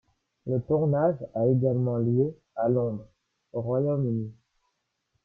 [0.47, 3.05] Le tournage a également lieu à Londres,
[3.53, 4.33] au Royaume-Uni.